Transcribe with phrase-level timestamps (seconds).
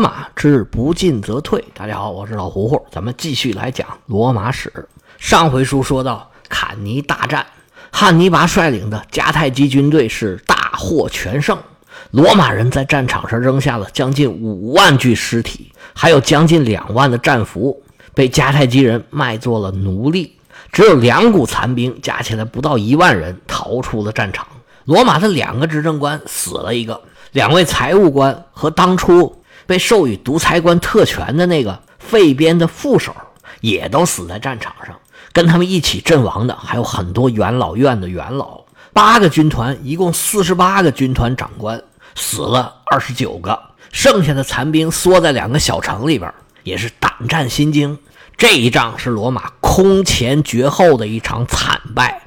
[0.00, 1.64] 马之不进则退。
[1.74, 4.88] 大家好，我是老胡胡，咱们继续来讲罗马史。
[5.18, 7.44] 上回书说到坎尼大战，
[7.90, 11.58] 汉尼拔率领的迦太基军队是大获全胜，
[12.12, 17.82] 罗马人在战场上扔下了将近五万具尸体，还有将近两万的战俘
[18.14, 20.38] 被迦太基人卖做了奴隶，
[20.70, 24.46] 只有两股残兵，加起来不到一万人逃出了战场。
[24.84, 27.00] 罗马的两个执政官死了一个。
[27.32, 33.14] 两位财务官和当初被授予独裁官特权的那个废边的副手
[33.60, 34.98] 也都死在战场上，
[35.34, 38.62] 跟他们一起阵亡的还有很多元老院的元老。
[38.94, 41.82] 八个军团，一共四十八个军团长官
[42.14, 43.60] 死了二十九个，
[43.92, 46.32] 剩下的残兵缩在两个小城里边，
[46.62, 47.98] 也是胆战心惊。
[48.38, 52.22] 这一仗是罗马空前绝后的一场惨败，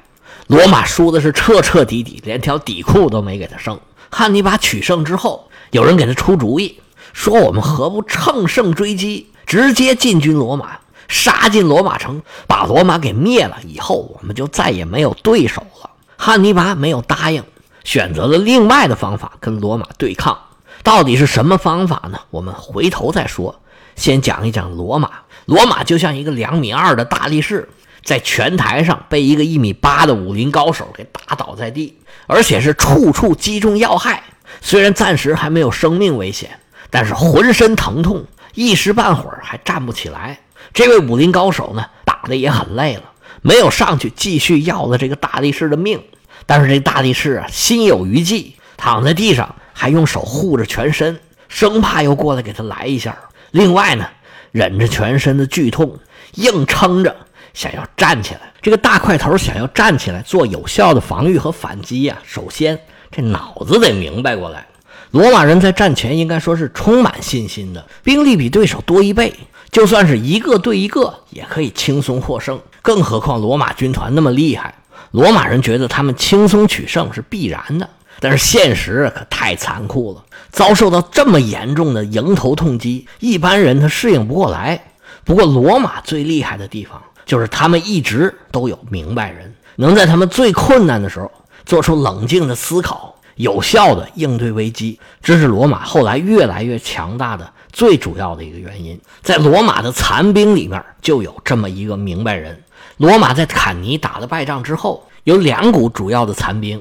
[0.46, 3.80] 罗马输的是彻彻底底，连条底裤都没给他剩。
[4.10, 6.78] 汉尼拔取胜之后，有人给他出主意，
[7.12, 15.90] 说我们何不乘胜追击，直接进军罗马，杀进罗马城，把罗马给灭了，以后我们就再也没有对手了。
[16.16, 17.44] 汉尼拔没有答应，
[17.84, 20.38] 选择了另外的方法跟罗马对抗。
[20.82, 22.18] 到底是什么方法呢？
[22.30, 23.60] 我们回头再说。
[23.94, 25.10] 先讲一讲罗马。
[25.44, 27.68] 罗马就像一个两米二的大力士，
[28.02, 31.98] 在拳台上被一个一米八的武林高手给打倒在地。
[32.26, 34.22] 而且是处处击中要害，
[34.60, 36.58] 虽然暂时还没有生命危险，
[36.92, 40.38] 但是浑身疼痛，一时半会儿还站不起来。
[40.74, 43.04] 这位武林高手呢，打的也很累了，
[43.40, 45.98] 没有上去继续要了这个大力士的命。
[46.44, 53.16] 但是这大力士啊，心有余悸，躺在地上还用手护着全身，生怕又过来给他来一下。
[53.52, 54.06] 另外呢，
[54.50, 55.98] 忍着全身的剧痛，
[56.34, 57.16] 硬撑着。
[57.54, 62.78] 想要站起来，这个大块头想要站起来做有效的防御和反击呀，首先
[63.10, 64.66] 这脑子得明白过来。
[65.12, 69.32] 罗马人在战前应该说是充满信心的，兵力比对手多一倍，
[69.70, 72.60] 就算是一个对一个也可以轻松获胜。
[72.82, 74.74] 更何况罗马军团那么厉害，
[75.12, 77.88] 罗马人觉得他们轻松取胜是必然的。
[78.20, 84.82] 但是现实可太残酷了，遭受到这么严重的迎头痛击，一般人他适应不过来。
[85.24, 87.00] 不过罗马最厉害的地方。
[87.24, 91.30] 就是他们一直都有明白人，能在他们最困难的时候
[91.64, 98.98] 做出冷静的思考，有效的应对危机，这是罗马后来越来越强大的最主要的一个原因。
[99.20, 102.62] 在罗马的残兵里面就有这么一个明白人。
[102.98, 106.80] 罗马在坎尼打了败仗之后，有两股主要的残兵，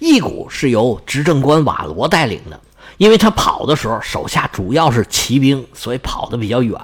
[0.00, 2.60] 一股是由执政官瓦罗带领的，
[2.98, 6.78] 因为他跑的时候手下主要是骑兵，所以跑得比较远。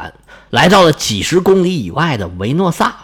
[0.49, 2.97] 来到了几十公里以外的维诺萨，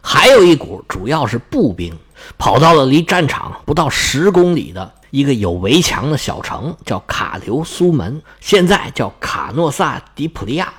[0.00, 1.92] 还有一股主要是步兵，
[2.38, 10.72] 跑到了离战场不到十公里的一个有围墙的小城，叫卡留苏门，现在叫卡诺萨迪普利亚。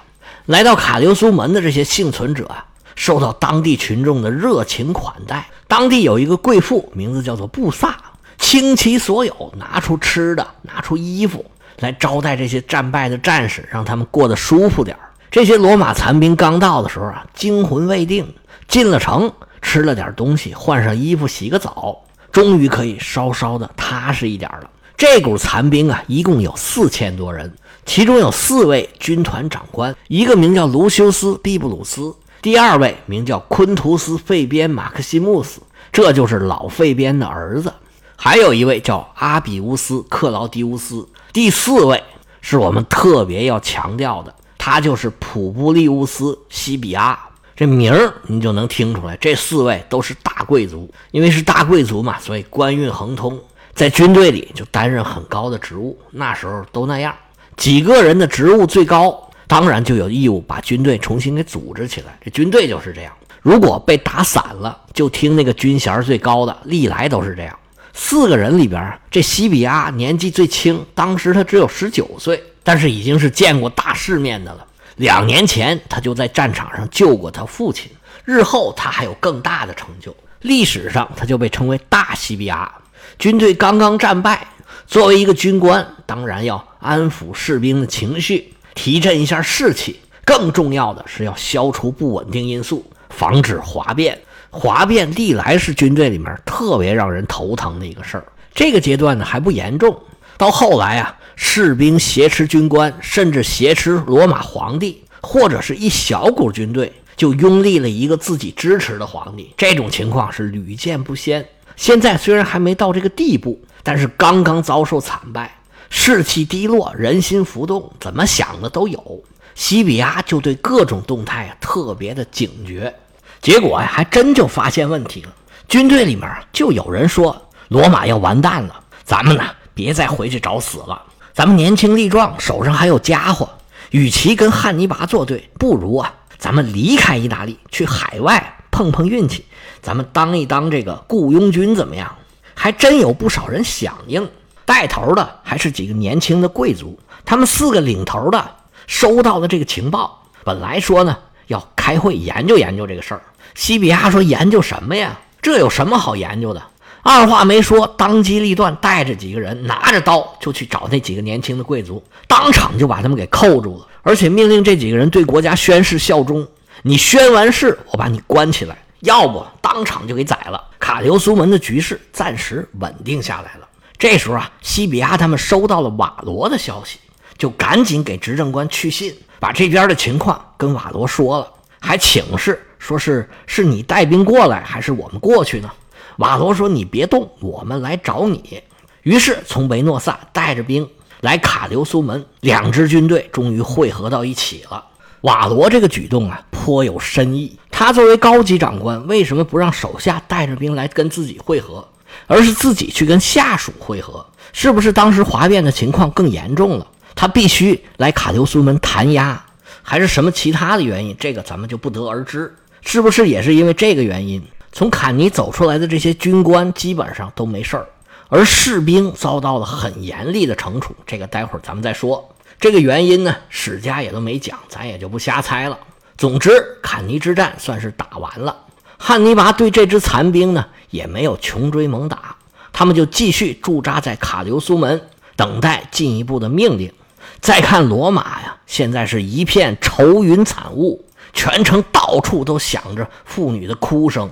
[0.47, 5.45] 来到卡留苏门的这些幸存者啊，受到当地群众的热情款待。
[5.67, 7.95] 当地有一个贵妇，名字叫做布萨，
[8.39, 11.45] 倾其所有，拿出吃的，拿出衣服
[11.77, 15.11] 来招待这些战败的战士，让他们过得舒服点儿。
[15.29, 18.33] 这些罗马残兵刚到的时候啊，惊魂未定，
[18.67, 22.01] 进了城，吃了点东西，换上衣服，洗个澡，
[22.33, 24.69] 终于可以稍稍的踏实一点了。
[24.97, 27.53] 这股残兵啊，一共有四千多人，
[27.85, 35.61] 其中有四位军团长官，一个名叫卢修斯·毕布鲁斯，第二位名叫昆图斯·费边·马克西穆斯，
[35.91, 37.73] 这就是老费边的儿子，
[38.15, 42.01] 还有一位叫阿比乌斯·克劳迪乌斯，第四位
[42.41, 44.33] 是我们特别要强调的。
[44.57, 47.19] 他就是普布利乌斯·西比亚，
[47.55, 53.39] 这名儿你就能听出来，这四位都是大贵族，因为是大贵族嘛，所以官运亨通，
[53.73, 55.97] 在军队里就担任很高的职务。
[56.11, 57.15] 那时候都那样，
[57.55, 62.17] 几个人的职务最高，当然就有义务把军队重新给组织起来。
[62.23, 67.59] 这军队就是这样，如果被打散了，就听那个军衔最高的，历来都是这样。
[67.93, 72.43] 四个人里边，这西比亚年纪最轻，当时他只有十九岁。
[72.65, 74.65] 但是已经是见过大世面的了。
[74.95, 77.91] 两年前，他就在战场上救过他父亲。
[78.25, 80.15] 日后他还有更大的成就。
[80.41, 82.71] 历史上，他就被称为大西比亚。
[83.17, 84.47] 军队刚刚战败，
[84.87, 89.99] 作为一个军官，当然要安抚士兵的情绪，提振一下士气。
[90.25, 94.17] 更重要的是要消除不稳定因素，防止哗变。
[94.49, 98.25] 哗变历来是军队里面特别让人头疼的一个事儿。
[98.53, 99.99] 这个阶段呢还不严重，
[100.37, 101.17] 到后来啊。
[101.35, 111.43] 士兵挟持军官，甚至挟持罗马皇帝，或者是一小股军队就拥立了一个自己支持的皇帝，这种情况是屡见不鲜。
[111.75, 115.57] 现在虽然还没到这个地步，但是刚刚遭受惨败，
[115.89, 119.23] 士气低落，人心浮动，怎么想的都有。
[119.55, 122.93] 西比亚就对各种动态啊特别的警觉，
[123.41, 125.33] 结果呀还真就发现问题了。
[125.67, 131.01] 军队里面就有人说罗马要完蛋了，咱们呢别再回去找死了。
[131.33, 133.49] 咱们年轻力壮，手上还有家伙，
[133.91, 139.45] 与其跟汉尼拔作对，不如啊咱们离开意大利，去海外碰碰运气。
[139.81, 142.15] 咱们当一当这个雇佣军怎么样？
[142.55, 144.29] 还真有不少人响应，
[144.63, 146.99] 带头的还是几个年轻的贵族。
[147.25, 148.51] 他们四个领头的
[148.85, 151.17] 收到了这个情报，本来说呢
[151.47, 153.23] 要开会研究研究这个事儿。
[153.55, 155.19] 西比亚说：“研究什么呀？
[155.41, 156.61] 这有什么好研究的？”
[157.03, 166.47] 二话没说，当机立断，带着几个人拿着刀就去找那几个年轻的贵族，当场就把他们给扣住了，而且命令这几个人对国家宣誓效忠。
[166.81, 170.63] 你宣完誓，我把你关起来；要不当场就给宰了。
[170.79, 173.67] 卡留苏门的局势暂时稳定下来了。
[173.97, 176.99] 这时候啊，西比亚他们收到了瓦罗的消息，
[177.37, 181.47] 就赶紧给执政官去信，把这边的情况跟瓦罗说了，
[181.81, 185.69] 还请示说是是你带兵过来，还是我们过去呢？
[186.17, 188.61] 瓦罗说：“你别动，我们来找你。”
[189.03, 190.87] 于是从维诺萨带着兵
[191.21, 194.83] 来卡留苏门，两支军队终于汇合到一起了。
[195.21, 197.57] 瓦罗这个举动啊，颇有深意。
[197.71, 201.87] 他作为高级长官，为什么不让手下带着兵来跟自己会合，
[202.27, 204.25] 而是自己去跟下属会合？
[204.51, 206.87] 是不是当时哗变的情况更严重了？
[207.15, 209.43] 他必须来卡留苏门弹压，
[209.81, 211.15] 还是什么其他的原因？
[211.19, 212.53] 这个咱们就不得而知。
[212.81, 214.43] 是不是也是因为这个原因？
[214.73, 217.87] 从坎尼走出来的这些军官基本上都没事儿，
[218.27, 220.95] 而士兵遭到了很严厉的惩处。
[221.05, 222.27] 这个待会儿咱们再说。
[222.59, 225.77] 这个原因呢，史家也都没讲，咱也就不瞎猜了。
[226.17, 228.57] 总之，坎尼之战算是打完了。
[228.97, 232.35] 汉尼拔对这支残兵呢，也没有穷追猛打，
[232.71, 234.99] 他们就继续驻扎在卡留苏门，
[235.35, 236.91] 等待进一步的命令。
[237.39, 244.31] 再看罗马呀，现在是一片愁云惨雾，全城到处都响着妇女的哭声。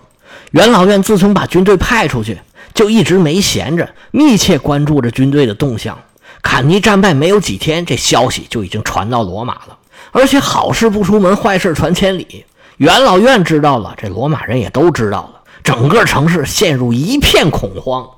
[0.52, 2.40] 元老院自从把军队派出去，
[2.74, 5.98] 就一直没闲着，密切关注着军队的动向。
[6.42, 9.78] 坎尼战败没有几天，这消息就已经传到罗马了。
[10.12, 12.44] 而且好事不出门，坏事传千里。
[12.78, 18.10] 元老院知道了，这罗马人也都知道了，整个城市陷入一片恐慌。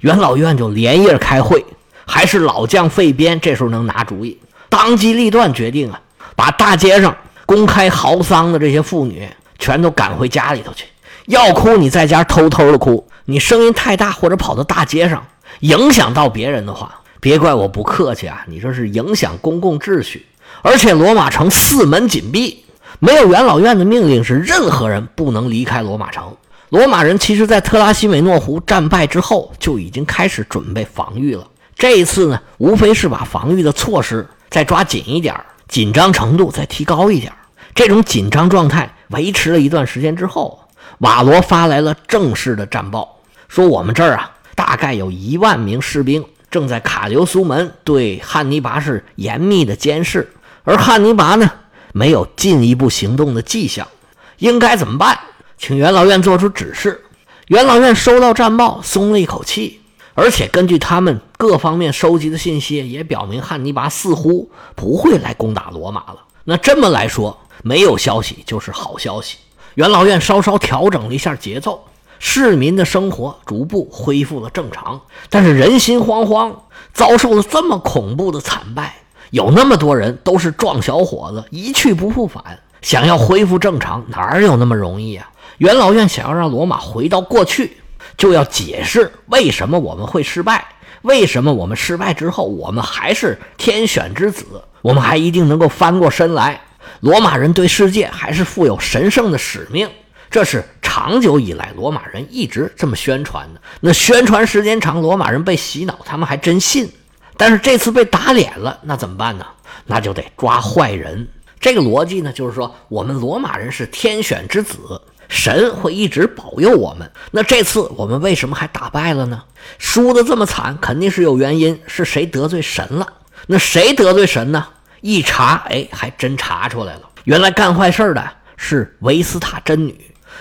[0.00, 1.64] 元老院就连夜开会，
[2.06, 4.38] 还是老将费边这时候能拿主意，
[4.68, 6.00] 当机立断决定啊，
[6.36, 9.26] 把大街上公开嚎丧的这些妇女
[9.58, 10.84] 全都赶回家里头去。
[11.30, 13.06] 要哭，你在家偷偷的哭。
[13.24, 15.24] 你声音太大，或者跑到大街上，
[15.60, 18.44] 影响到别人的话，别怪我不客气啊！
[18.48, 20.26] 你这是影响公共秩序。
[20.62, 22.64] 而且罗马城四门紧闭，
[22.98, 26.36] 没有元老院的命令，是任何人不能离开罗马城。
[26.70, 31.46] 罗马人其实，在特拉西美诺湖战败之后，就已经开始准备防御了。
[31.76, 35.32] 这一次呢，无非是把防御的措施再抓紧一点，
[35.68, 37.32] 紧张程度再提高一点。
[37.72, 40.59] 这种紧张状态维持了一段时间之后。
[41.00, 50.30] 瓦罗发来了正式的战报，说我们这儿啊，大概有一万名士兵正在卡留苏门对汉尼拔是严密的监视，
[50.62, 51.50] 而汉尼拔呢，
[51.92, 53.88] 没有进一步行动的迹象，
[54.36, 55.18] 应该怎么办？
[55.56, 57.02] 请元老院做出指示。
[57.46, 59.80] 元老院收到战报，松了一口气，
[60.14, 66.18] 而且根据他们各方面收集的信息，也表明汉尼拔似乎不会来攻打罗马了。
[66.44, 69.38] 那这么来说，没有消息就是好消息。
[69.74, 71.84] 元老院稍稍调整了一下节奏，
[72.18, 76.52] 市民的生活逐步恢复了正常，但是人心惶惶，
[76.92, 78.96] 遭受了这么恐怖的惨败，
[79.30, 82.42] 有那么多人都是壮小伙子，一去不复返，
[82.82, 85.30] 想要恢复正常，哪有那么容易啊？
[85.58, 87.76] 元老院想要让罗马回到过去，
[88.16, 90.66] 就要解释为什么我们会失败，
[91.02, 94.44] 为什么我们失败之后，我们还是天选之子，
[94.82, 96.60] 我们还一定能够翻过身来。
[97.00, 99.88] 罗马人对世界还是负有神圣的使命，
[100.30, 103.60] 这是长久以来罗马人一直这么宣传的。
[103.80, 106.90] 那宣传时间长，罗马人被洗脑，他们还真信。
[107.36, 109.46] 但是这次被打脸了，那怎么办呢？
[109.86, 111.26] 那就得抓坏人。
[111.58, 117.10] 这个逻辑呢，就是说我们罗马人是天选之子，神会一直保佑我们。
[117.30, 119.42] 那这次我们为什么还打败了呢？
[119.78, 123.06] 输的这么惨，肯定是有原因，是谁得罪神了？
[123.46, 124.66] 那谁得罪神呢？
[125.00, 127.02] 一查，哎，还真查出来了。
[127.24, 129.98] 原来干坏事的是维斯塔真女。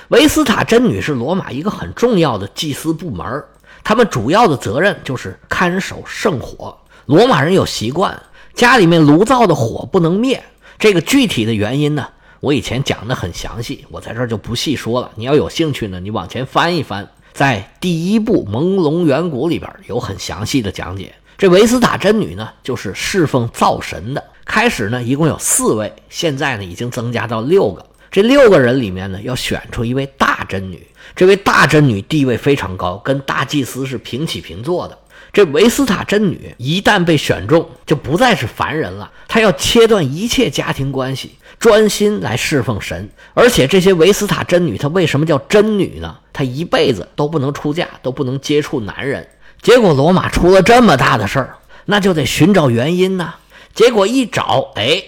[0.09, 3.43] 维斯塔真女是罗马一个很重要的祭司部门，
[3.83, 6.77] 他们主要的责任就是看守圣火。
[7.05, 8.21] 罗马人有习惯，
[8.53, 10.43] 家里面炉灶的火不能灭。
[10.77, 12.07] 这个具体的原因呢，
[12.39, 15.11] 我以前讲的很详细，我在这儿就不细说了。
[15.15, 21.13] 你要有兴趣呢，你往前翻一翻，在第一部《朦胧远古》里边有很详细的讲解。
[21.37, 24.23] 这维斯塔真女呢，就是侍奉灶神的。
[24.49, 27.85] 开始呢，一共有四位，现在呢，已经增加到六个。
[28.09, 30.87] 这六个人里面呢，要选出一位大真女。
[31.15, 34.97] 这位大真女地位非常高，跟大祭司是平起平坐的。
[35.31, 39.11] 这维斯塔真女一旦被选中，就不再是凡人了。
[39.27, 43.07] 她要切断一切家庭关系，专心来侍奉神。
[43.35, 46.17] 而且这些维斯塔真女，她为什么叫真女呢？
[46.33, 49.27] 她一辈子都不能出嫁，都不能接触男人。
[49.61, 53.35] 结果罗马出了这么大的事儿，那就得寻找原因呐。
[53.73, 55.03] 结果一找，哎，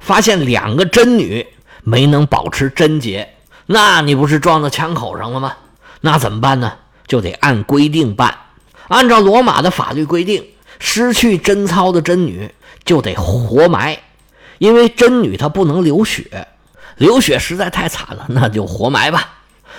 [0.00, 1.46] 发现两个真女
[1.82, 3.34] 没能保持贞洁，
[3.66, 5.56] 那你不是撞到枪口上了吗？
[6.00, 6.72] 那怎么办呢？
[7.06, 8.36] 就得按规定办。
[8.88, 10.44] 按照罗马的法律规定，
[10.78, 12.52] 失去贞操的真女
[12.84, 13.98] 就得活埋，
[14.58, 16.46] 因为真女她不能流血，
[16.96, 19.28] 流血实在太惨了，那就活埋吧。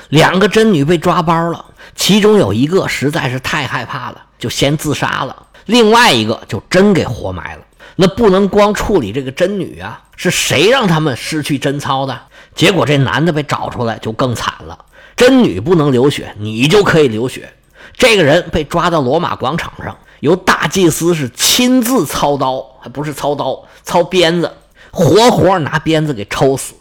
[0.09, 7.63] 两个真女被抓包了，其中有一个实在是太害怕了，就先自杀了；另外一个就真给活埋了。
[7.95, 12.19] 那不能光处理这个真女啊，是谁让他们失去贞操的？
[12.55, 14.77] 结果这男的被找出来就更惨了。
[15.15, 17.53] 真女不能流血，你就可以流血。
[17.95, 24.51] 这个人被抓到罗马广场上，由大祭司是亲自操刀，还不是操刀，操鞭子，
[24.91, 26.73] 活活拿鞭子给抽死。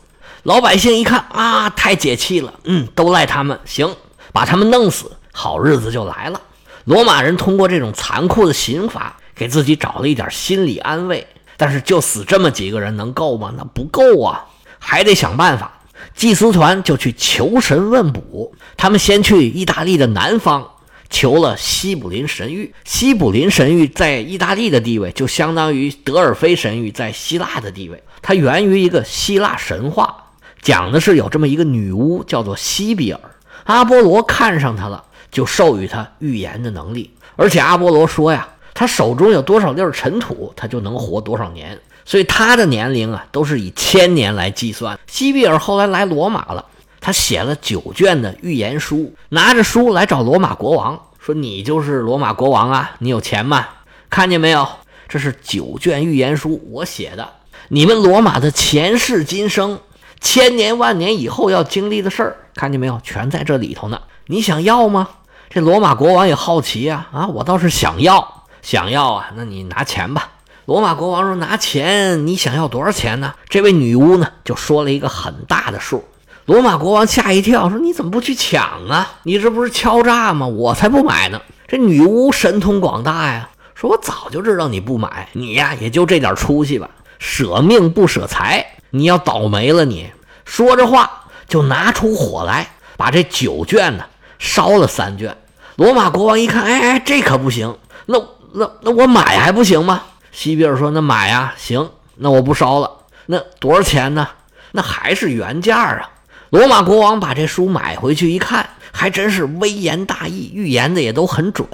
[0.44, 3.94] 老百姓一看啊，太解气了，嗯，都赖他们，行，
[4.32, 6.40] 把他们弄死，好日子就来了。
[6.84, 11.26] 罗马人通过这种残酷的刑罚，给自己找了一点心理安慰。
[11.56, 13.52] 但是就死这么几个人，能够吗？
[13.56, 14.46] 那不够啊，
[14.78, 15.80] 还得想办法。
[16.14, 20.68] 祭司团就去求神问卜，他们先去意大利的南方。
[21.08, 28.02] 求了西卜林神谕，西卜林神谕在意大利的地位就相当于德尔菲神谕在希腊的地位。
[28.22, 30.30] 它源于一个希腊神话，
[30.62, 33.20] 讲的是有这么一个女巫叫做西比尔，
[33.64, 37.10] 阿波罗看上她了，就授予他预言的能力。
[37.34, 41.76] 而且阿波罗说呀，他手中有多少粒尘土，他就能活多少年。
[42.04, 44.98] 所以他的年龄啊，都是以千年来计算。
[45.06, 46.64] 西比尔后来来罗马了。
[47.00, 53.66] 他写了九卷的预言书，拿着书来找罗马国王，说：“你就是罗马国王啊，你有钱吗？
[54.08, 54.68] 看见没有？
[55.08, 57.28] 这是九卷预言书，我写的。
[57.68, 59.80] 你们罗马的前世今生，
[60.20, 63.00] 千年万年以后要经历的事儿，看见没有？
[63.02, 64.00] 全在这里头呢。
[64.26, 65.08] 你想要吗？”
[65.54, 70.30] 这罗马国王也好奇呀，啊，我倒是想要，想要啊，那你拿钱吧。
[70.64, 76.02] 罗马国王说：“拿钱，你想要多少钱呢？”这位女巫呢，就说了一个很大的数。
[76.46, 79.12] 罗马国王吓一跳，说：“你怎么不去抢啊？
[79.24, 80.46] 你这不是敲诈吗？
[80.46, 90.10] 我才不买呢！”这女巫神通广大呀，说：“我早就知道你不买，你呀也就这点出息吧，舍命不舍财，你要倒霉了！”你
[90.46, 94.04] 说着话就拿出火来，把这九卷呢
[94.38, 95.36] 烧了三卷。
[95.82, 98.16] 罗马国王一看，哎哎，这可不行，那
[98.52, 100.00] 那那我买还不行吗？
[100.30, 102.88] 西比尔说：“那买呀，行，那我不烧了。
[103.26, 104.28] 那多少钱呢？
[104.70, 106.08] 那还是原价啊。”
[106.50, 111.66] 罗马国王把这书买回去一看，还真是微言大义，预言的也都很准。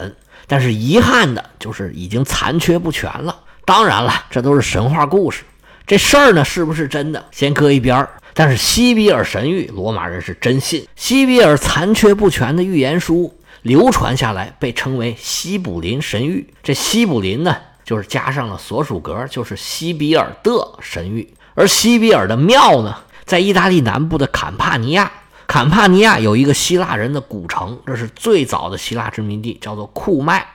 [0.47, 3.37] 但是遗憾的就是已经残缺不全了。
[3.67, 5.43] 当然了，这都是神话故事，
[5.87, 8.09] 这事儿呢是不是真的，先搁一边儿。
[8.33, 10.89] 但是西比尔神谕，罗马人是真信。
[10.97, 16.47] 西比尔残缺不全的预言书流传下来，被称为西卜林神域。
[16.63, 20.51] 这西卜林呢，就是加上了所属格，就是西比尔的
[20.81, 21.33] 神域。
[21.55, 22.97] 而西比尔的庙呢？
[23.25, 25.13] 在意大利南部的坎帕尼亚，
[25.47, 30.47] 坎帕尼亚有一个希腊人的古城，这是最早的希腊殖民地，叫做库麦。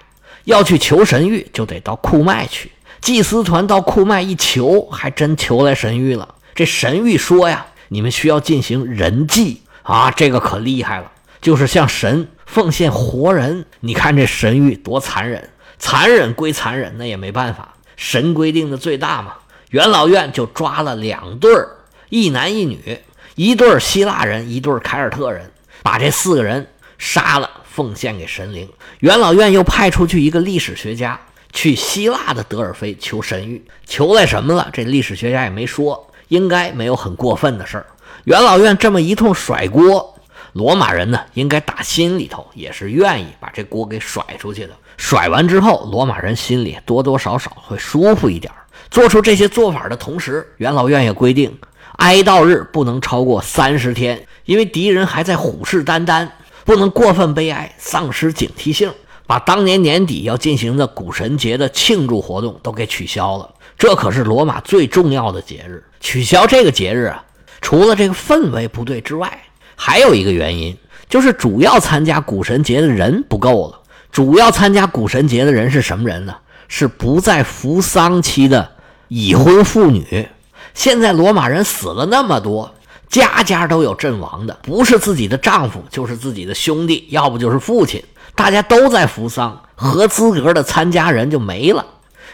[0.45, 2.71] 要去求神谕，就得到库麦去。
[2.99, 6.35] 祭司团到库麦一求，还真求来神谕了。
[6.55, 11.11] 这神谕说呀，你们需要进行人祭啊，这个可厉害了，
[11.43, 13.65] 就是向神奉献活人。
[13.81, 19.33] 你看这神谕多残忍，残忍归残忍，那也没办法，神规定的最大嘛。
[19.69, 21.67] 元老院就抓了两对儿。
[22.09, 22.97] 一男一女，
[23.35, 26.65] 一对希腊人，一对凯尔特人，把这四个人
[26.97, 28.69] 杀了，奉献给神灵。
[28.99, 31.19] 元老院又派出去一个历史学家，
[31.51, 34.69] 去希腊的德尔菲求神谕，求来什么了？
[34.71, 37.85] 这历史学家也没说，应该没有很过分的事儿。
[38.25, 40.12] 元老院这么一通甩锅，
[40.53, 44.69] 罗马人呢，应该打心里头也是愿意把这锅给甩出去的。
[44.97, 48.53] 甩完之后，罗马人心里多多少少会舒服一点。
[48.91, 51.57] 做出这些做法的同时，元老院也规定。
[51.97, 56.27] 哀悼日不能超过三十天，因为敌人还在虎视眈眈，
[56.63, 58.91] 不能过分悲哀，丧失警惕性，
[59.25, 63.49] 把当年年底要进行的古神节的庆祝活动都给取消了。
[63.77, 67.23] 这可是罗马最重要的节日，取消这个节日啊，
[67.61, 69.39] 除了这个氛围不对之外，
[69.75, 70.77] 还有一个原因，
[71.09, 73.79] 就是主要参加古神节的人不够了。
[74.11, 76.35] 主要参加古神节的人是什么人呢？
[76.67, 78.71] 是不在服丧期的
[79.07, 80.27] 已婚妇女。
[80.73, 82.73] 现在罗马人死了那么多，
[83.09, 88.03] 家家都有阵亡的，不是自己的丈夫，就是自己的兄弟，要不就是父亲，
[88.35, 91.85] 大家都在服丧，合资格的参加人就没了，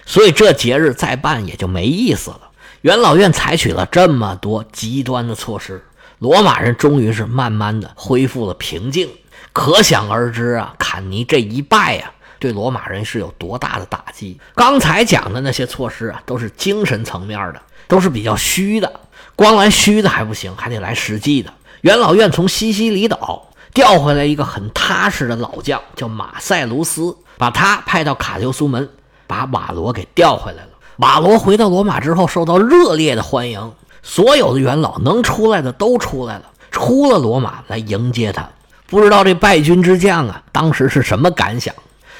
[0.06, 2.42] 所以这节日再办也就没意思了。
[2.82, 5.84] 元老院采取了这么多极端的措施，
[6.20, 9.10] 罗马人终于是慢慢的恢复了平静。
[9.52, 14.40] 可想而知啊，坎尼这一败呀，对罗马人是有多大的打击。
[14.54, 17.62] 刚才讲的那些措施啊，都是精神层面的。
[17.88, 19.00] 都是比较虚的，
[19.36, 21.52] 光来虚的还不行，还得来实际的。
[21.82, 28.88] 元老院从西西里岛调回来一个很踏实的老将，叫马塞卢斯，把他派到卡留苏门，
[29.26, 30.70] 把瓦罗给调回来了。
[30.98, 33.74] 瓦罗回到罗马之后，受到热烈的欢迎，
[34.10, 38.50] 所有的元老能出来的都出来了，出了罗马来迎接他。
[38.88, 41.76] 不知道这败军之将啊，当时是什么感想？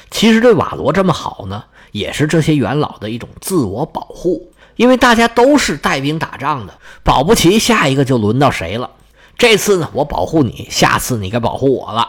[0.08, 4.52] 其实对瓦罗这么好呢，也是这些元老的一种自我保护。
[4.76, 8.88] 因为大家都是带兵打仗的，保不齐下一个就轮到谁了。
[9.36, 12.06] 这次呢，我保护你，下次你该保护我了。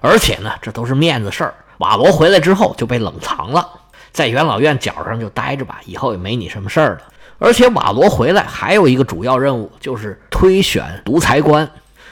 [0.00, 1.54] 而且呢，这都是面子事儿。
[1.78, 3.68] 瓦罗回来之后就被冷藏了，
[4.10, 7.02] 在元老院角上就待着吧，以后也没你什么事儿了。
[7.40, 11.68] 而且瓦罗回来还有一个主要任务，就是推选独裁官。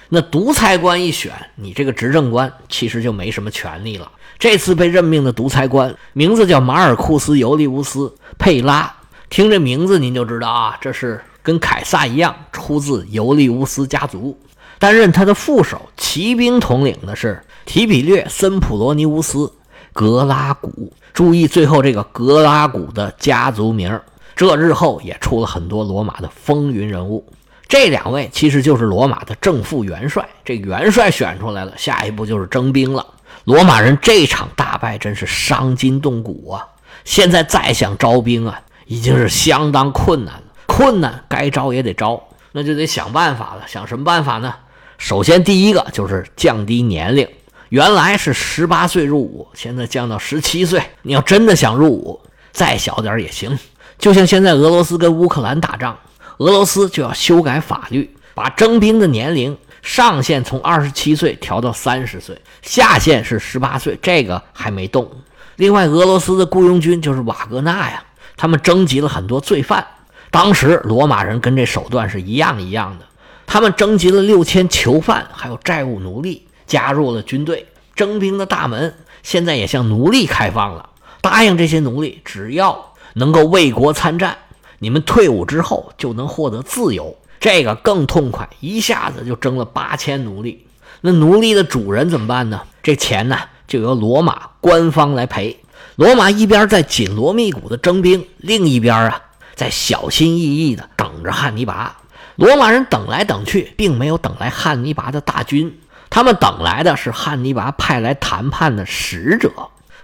[0.09, 4.11] 那独裁官一选，你这个执政官其实就没什么权利了。
[4.39, 8.01] 这次被任命的独裁官名字叫马尔库斯·尤利乌斯·
[8.39, 8.93] 佩拉。
[9.29, 14.39] 听这名字，您就知道啊，这是跟凯撒一样，出自尤利乌斯家族。
[14.79, 19.39] 担任他的副手、骑兵统领的是提比略森普罗尼乌斯·
[19.93, 20.91] 格拉古。
[21.13, 24.01] 注意最后这个格拉古的家族名，
[24.39, 27.27] 这日后也出了很多罗马的风云人物。
[27.67, 30.29] 这两位其实就是罗马的正副元帅。
[30.45, 33.05] 这元帅选出来了，下一步就是征兵了。
[33.43, 36.65] 罗马人这场大败真是伤筋动骨啊！
[37.05, 38.61] 现在再想招兵啊！
[38.87, 43.65] 已经是相当困难了，困难该招也得招，那就得想办法了。
[43.67, 44.55] 想什么办法呢？
[44.99, 47.29] 首先，第一个就是降低年龄，
[47.71, 50.81] 原来是十八岁入伍，现在降到十七岁。
[51.03, 52.21] 你要真的想入伍，
[52.53, 53.59] 再小点也行。
[53.99, 55.99] 就像现在俄罗斯跟乌克兰打仗，
[56.39, 65.11] 俄罗斯就要修改法律，把征兵的年龄上限从二十七岁调到三十岁，下限是十八岁，这个还没动。
[65.57, 68.05] 另外，俄罗斯的雇佣军就是瓦格纳呀。
[68.37, 69.85] 他们征集了很多罪犯，
[70.31, 73.05] 当时罗马人跟这手段是一样一样的。
[73.49, 77.67] 他们征集了六千囚犯，还有债务奴隶，加入了军队。
[77.97, 84.37] 征兵的大门现在也向奴隶开放了，答应这些奴隶，只要能够为国参战，
[84.79, 87.17] 你们退伍之后就能获得自由。
[87.41, 90.67] 这个更痛快，一下子就征了八千奴隶。
[91.01, 92.63] 那奴隶的主人怎么办呢？
[92.83, 95.59] 这钱呢，就由罗马官方来赔。
[95.97, 99.23] 罗马一边在紧锣密鼓的征兵，另一边啊，
[99.55, 101.97] 在小心翼翼的等着汉尼拔。
[102.37, 105.79] 罗马人等来等去，并没有等来汉尼拔的大军，
[106.09, 109.51] 他们等来的是汉尼拔派来谈判的使者。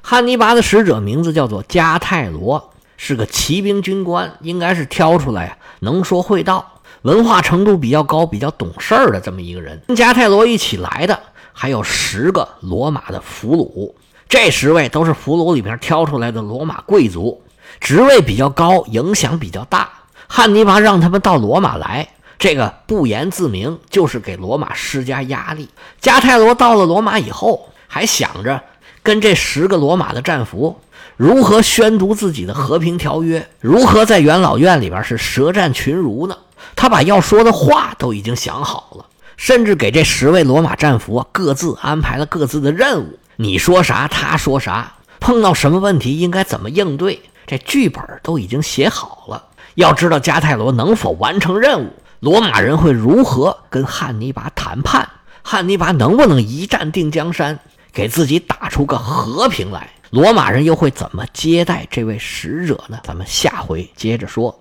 [0.03, 9.80] 汉尼拔的使者名字叫做加泰罗，是个骑兵军官，应该是挑出来呀能说会道、文化程度比较高、比较懂事儿的这么一个人。
[9.88, 11.18] 跟加泰罗一起来的
[11.52, 13.92] 还有十个罗马的俘虏。
[14.28, 17.42] 这十位都是俘虏里边挑出来的罗马贵族，
[17.80, 19.88] 职位比较高，影响比较大。
[20.26, 25.68] 汉尼拔让他们到罗马来，这个不言自明，就是给罗马施加压力。
[26.00, 28.61] 加泰罗到了罗马以后，还想着
[29.04, 30.80] 跟这十个罗马的战俘
[31.16, 36.36] 如何宣读自己的和平条约，如何在元老院里边是舌战群儒呢？
[36.74, 39.04] 他把要说的话都已经想好了，
[39.36, 43.18] 甚至给这十位罗马战俘各自安排了各自的任务。
[43.36, 49.44] 你说啥，他说啥，碰到什么问题应该怎么应对，这剧本都已经写好了。
[49.74, 51.90] 要知道加泰罗能否完成任务，
[52.20, 55.08] 罗马人会如何跟汉尼拔谈判，
[55.42, 57.60] 汉尼拔能不能一战定江山，
[57.94, 62.98] 给自己打出个和平来，罗马人又会怎么接待这位使者呢？
[63.04, 64.52] 咱们下回接着说。